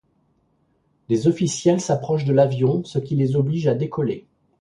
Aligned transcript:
Des 1.09 1.27
officiels 1.27 1.79
s'approchent 1.79 2.25
de 2.25 2.33
l'avion, 2.33 2.83
ce 2.83 2.97
qui 2.97 3.15
les 3.15 3.35
oblige 3.35 3.67
à 3.67 3.75
décoller. 3.75 4.25